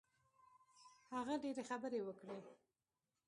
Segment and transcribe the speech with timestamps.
[1.13, 2.39] هغه ډېرې خبرې وکړې.